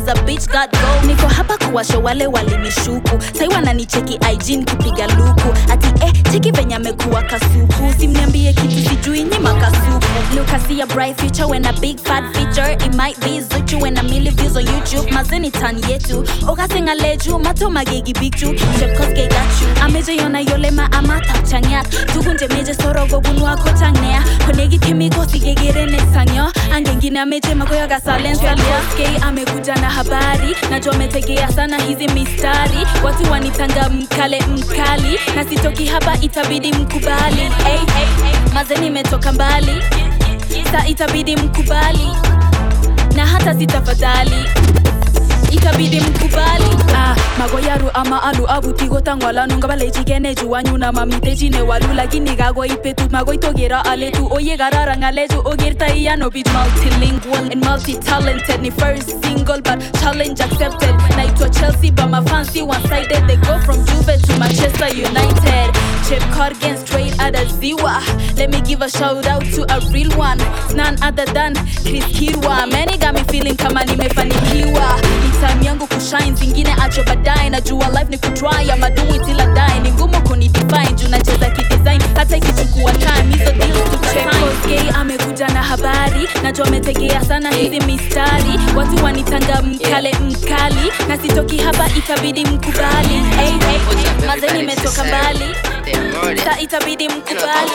[0.00, 3.22] Cause a bitch got go niko hapa kuwasho wale walinishuku.
[3.38, 5.54] Sai wananicheki ig nikipiga luku.
[5.72, 7.94] Ati eh cheki venye amekuwa kasuku.
[7.98, 10.00] Simniambie kitu sijui nyima kasuku
[10.36, 10.48] look
[10.86, 12.72] bright future when a big fat feature.
[12.72, 15.10] It might be zuchu when a million views on youtube.
[15.12, 16.24] Mazeni tan yetu.
[16.48, 16.94] Okasenga
[17.38, 18.12] mato magegi
[19.28, 19.82] got you.
[19.84, 23.20] Amejeyona yolema amatapchang'at tugunje meje sorogo
[23.78, 24.78] changnea konegi
[25.24, 26.52] sigegerene sangyo.
[26.74, 27.54] Angengine ameje
[29.76, 30.56] na habari.
[30.70, 32.78] Najua umetegea sana hizi mistari.
[33.04, 35.18] Watu wanitanga mkale mkali.
[35.36, 37.36] Na sitoki hapa itabidi mkubali.
[37.36, 38.52] Hey, hey, hey.
[38.54, 39.82] maze nimetoka mbali.
[40.72, 42.08] Sa itabidi mkubali.
[43.16, 44.44] Na hata sitafadhali
[45.50, 46.64] itabidi mkubali.
[46.96, 53.80] Ah, magoyaru ama alu abutigotang'walanu ngabalechikene juwanyu na mamitechine walu lakini kagoi betut magoi togero
[53.80, 54.28] ale tu.
[54.32, 58.60] Oye kararan ng'alechu okertai ano bich multilingual and multi-talented.
[58.62, 60.94] Ni first single but challenge accepted.
[61.16, 65.70] Naitwa chelsea but my fancy one-sided they go from juve to manchester united.
[66.08, 68.00] Chip corgan straight out of ziwa.
[68.36, 70.40] Let me give a shout out to a real one.
[70.40, 72.68] It's none other than chris kirwa.
[72.70, 78.06] Many got me feeling kama nimefanikiwa ni time yangu kushine zingine acho baadaye najua life
[78.10, 79.80] ni kutry ama do it till I die.
[79.82, 86.28] Ni ngumu kunidefine juu nacheza kidesign hata ikichukua time hizo deals tukasign amekuja na habari.
[86.42, 88.60] Najua ametegea sana hizi mistari.
[88.76, 90.92] Watu wanitanga mkale mkali.
[91.08, 93.08] Na sitoki hapa itabidi mkubali.
[93.36, 95.54] Hey, hey, maze nimetoka mbali.
[96.44, 97.70] Sa itabidi mkubali.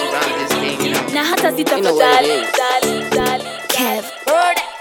[1.14, 2.32] Na hata sitafadhali.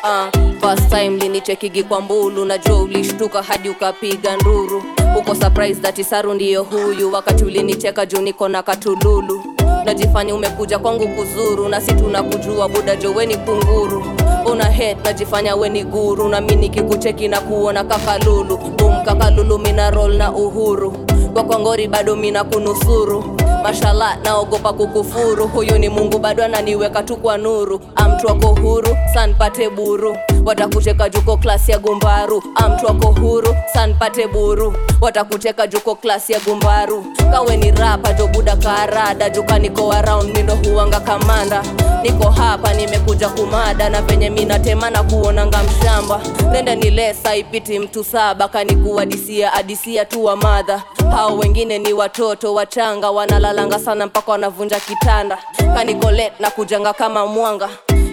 [0.04, 0.30] Uh,
[0.60, 4.82] first time linichekigi kwa mbulu najua ulishtuka hadi ukapiga nduru.
[5.18, 9.44] Uko surprise that isaru ndiyo huyu wakati ulinicheka juu niko na katululu.
[9.84, 14.04] Najifanya umekuja kwangu kuzuru na si tunakujua buda joweni kunguru.
[14.52, 18.56] Una head najifanya weni guru na mi nikikucheki na kuona kakalulu.
[18.56, 20.90] Bum kakalulu mina roll na uhuru.
[21.32, 23.33] Kwa kwangori bado mina kunusuru
[23.64, 25.46] mashala naogopa kukufuru.
[25.48, 27.80] Huyu ni mungu bado ananiweka tu kwa nuru.
[27.96, 30.16] Amtu wako huru sanpate buru.
[30.44, 32.42] Watakucheka juko klasi ya gumbaru.
[32.54, 34.74] Amtu wako huru sanpate buru.
[35.00, 37.04] Watakucheka juko klasi ya gumbaru.
[37.30, 39.30] Kawe ni rapa jobuda karada.
[39.30, 41.62] Juka niko around mindo huwanga kamanda
[42.04, 46.20] niko hapa nimekuja kumada na venye minatema na kuonanga mshamba.
[46.52, 50.82] Nenda ni lesa ipiti mtu saba kanikuadisia adisia tu wa madha.
[51.10, 55.38] Hao wengine ni watoto wachanga wanalalanga sana mpaka wanavunja kitanda.
[55.74, 57.68] Kanikolet na kujanga kama mwanga.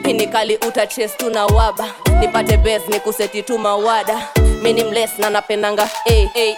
[0.05, 1.85] Hinikali utaches tu na waba.
[2.19, 4.27] Nipate bes ni kuseti tu mawada
[4.61, 6.55] mini mles na napendanga hey, hey,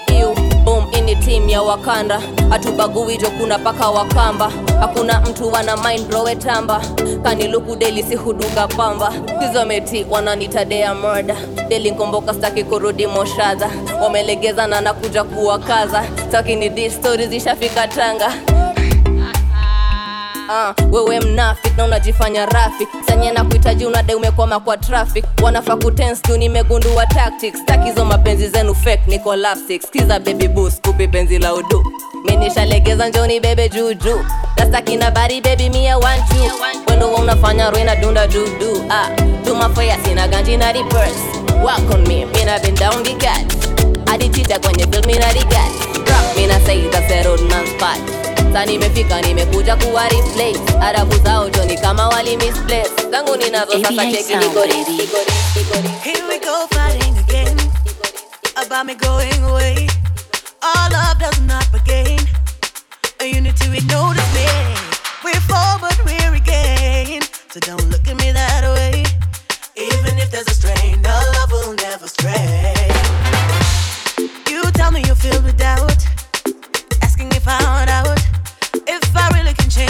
[0.98, 2.22] ini team ya wakanda.
[2.50, 6.82] Hatubagui jo kuna paka wakamba hakuna mtu wana mind browe tamba.
[7.24, 9.14] Kaniluku deli si huduga pamba.
[9.40, 11.36] Kizometi wananitadea murder.
[11.68, 13.70] Deli nkomboka staki kurudi moshadha
[14.02, 16.04] wamelegeza na nakuja kuwakaza.
[16.32, 18.34] Takini di stori zishafika tanga
[20.50, 25.26] uh, wewe mnafik na unajifanya rafik sanye na kuhitaji unadai umekwama kwa traffic.
[25.44, 27.66] Wanafaa kutenstu nimegundua tactics.
[27.66, 31.84] Takizo mapenzi zenu fake niko lapsik skiza baby bus kupi penzi la udu.
[32.26, 34.20] Minishalegeza njoni bebe juujuu
[34.58, 36.52] dastakina bari bebi mia wanju
[36.90, 39.08] wendo unafanya rwina dunda dudu ah,
[39.46, 41.24] tumafaya sina ganji na reverse.
[41.64, 43.14] Work on me mina been down the
[44.14, 45.72] adichita kwenye film mina rigat
[46.06, 48.33] drop mina say that's a road man's part.
[48.54, 50.10] sasa nimefika nimekuja kuwa
[50.82, 52.38] arabu zao joni kama wali
[53.12, 54.04] zangu ninazo sasa
[56.04, 57.58] Here we go fighting again
[58.56, 59.88] about me going away.
[60.62, 62.20] Our love does not begin.
[63.22, 64.46] A unity we notice me.
[65.24, 65.42] We're
[65.82, 67.24] but we're again.
[67.50, 69.04] So don't look at me that way.
[69.76, 72.76] Even if there's a strain, our love will never stray.
[74.48, 76.06] You tell me you're filled with doubt,
[77.02, 78.13] asking if I want out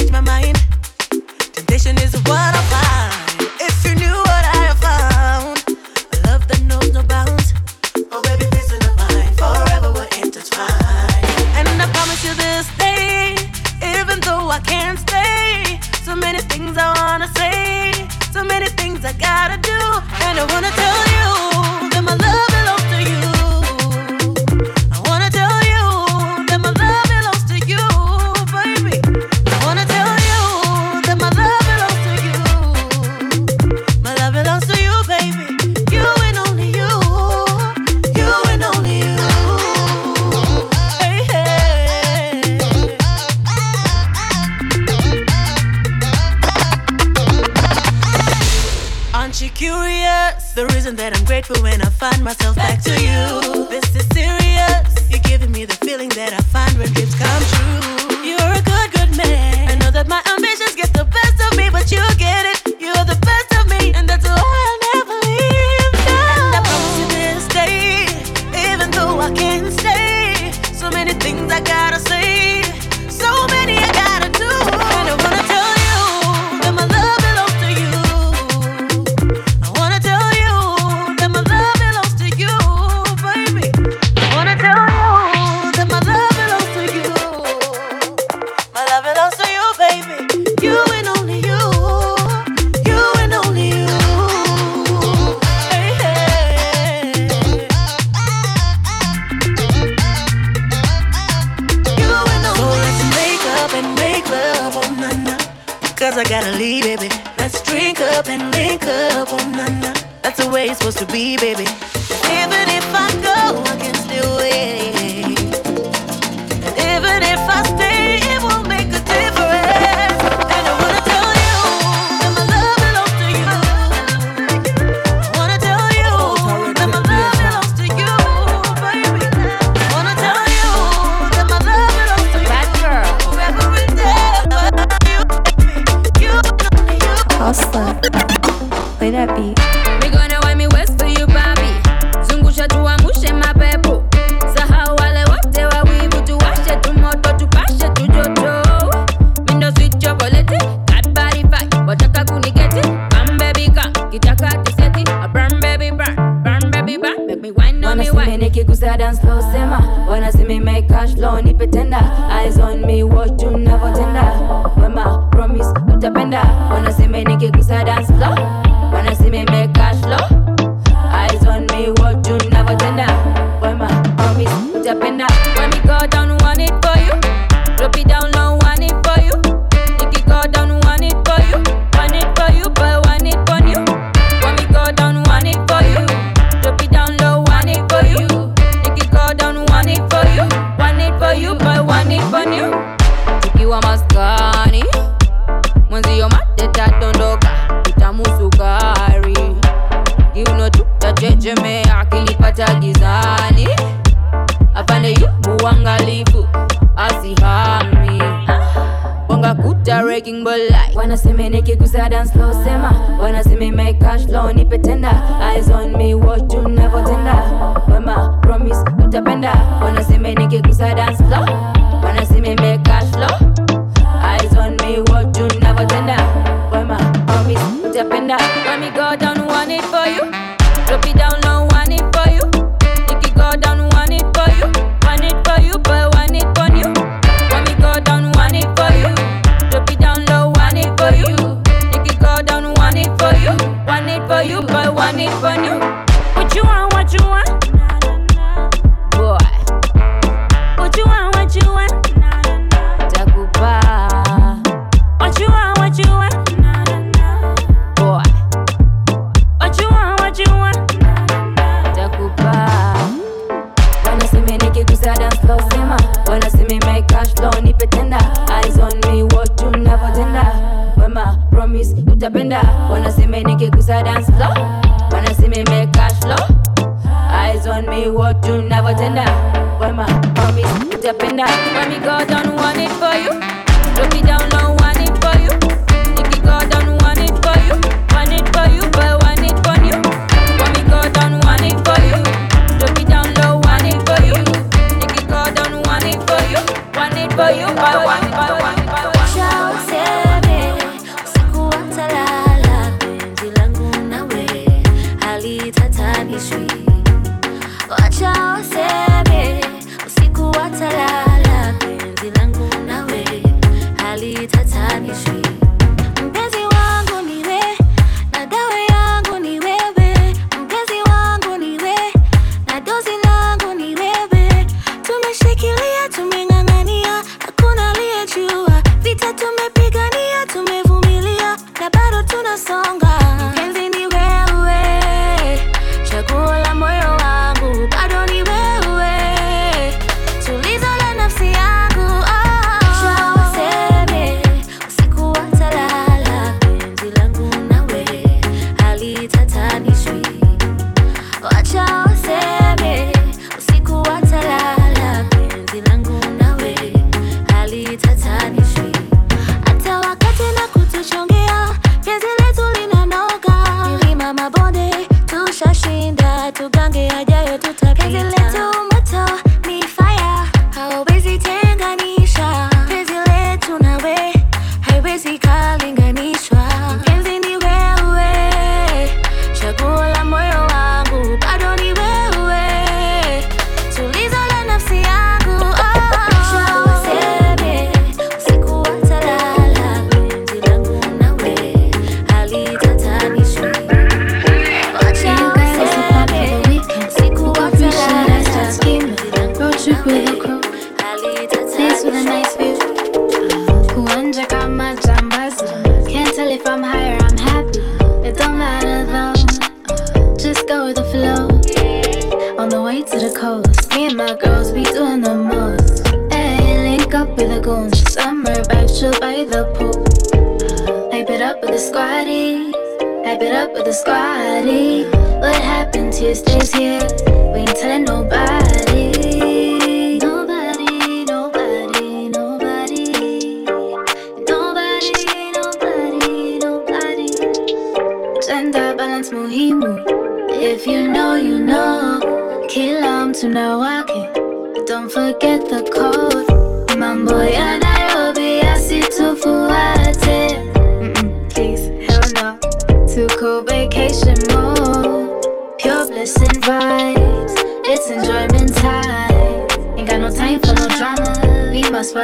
[0.04, 0.58] change my mind.
[1.54, 3.50] Temptation is what I find.
[3.62, 5.64] If you knew what I have found,
[6.14, 7.54] a love that knows no bounds.
[8.12, 8.84] Oh, baby, this is.
[9.38, 11.26] Forever we're intertwined.
[11.58, 13.36] And I promise you this day,
[13.82, 19.14] even though I can't stay, so many things I wanna say, so many things I
[19.14, 19.80] gotta do,
[20.26, 21.03] and I wanna tell.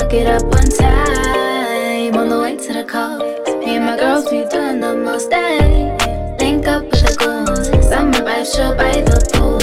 [0.10, 3.60] Get it up one time on the way to the coast.
[3.60, 5.30] Me and my girls be doing the most.
[5.30, 5.96] Day.
[6.40, 7.88] Link up with the goons.
[7.88, 9.60] Summer vibe show by the pool.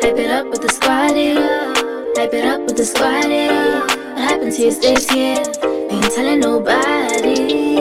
[0.00, 1.74] Hype it up with the squad, yeah.
[2.16, 3.80] Hype it up with the squad, yeah.
[3.80, 5.42] What happened to stays here?
[5.90, 7.73] Ain't telling nobody.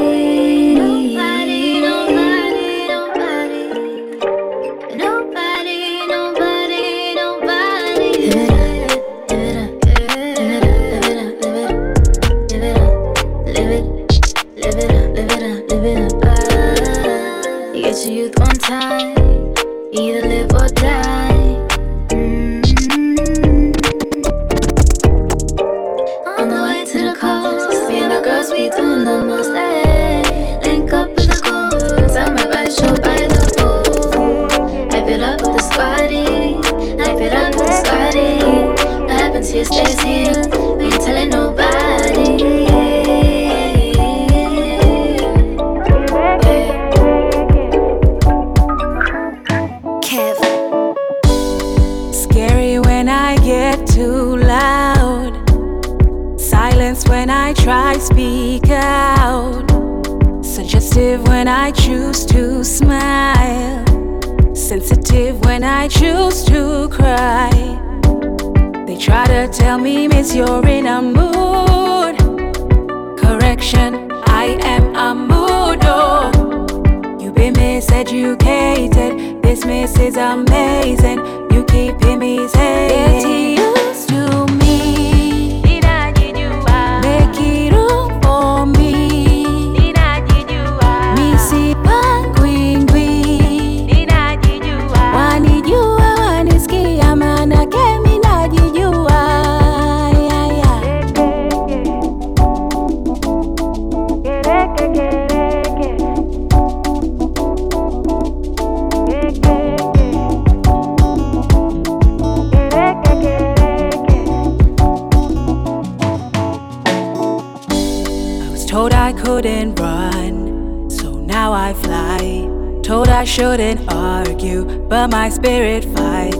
[123.33, 126.35] Shouldn't argue, but my spirit fight.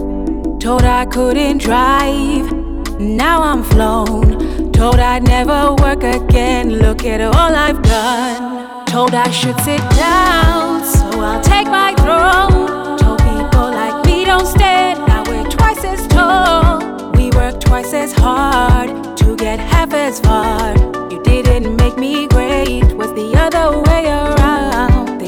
[0.60, 2.52] Told I couldn't drive,
[3.00, 4.70] now I'm flown.
[4.70, 8.86] Told I'd never work again, look at all I've done.
[8.86, 12.96] Told I should sit down, so I'll take my throne.
[12.98, 16.78] Told people like me don't stand, now we're twice as tall.
[17.14, 20.76] We work twice as hard to get half as far.
[21.10, 24.43] You didn't make me great, was the other way around.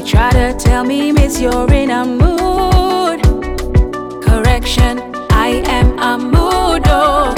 [0.07, 3.21] Try to tell me, Miss, you're in a mood.
[4.23, 6.83] Correction, I am a mood.
[6.85, 7.35] Oh.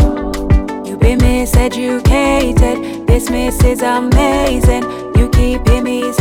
[0.86, 3.08] You've been miseducated.
[3.08, 4.84] This miss is amazing.
[5.18, 6.14] You keeping me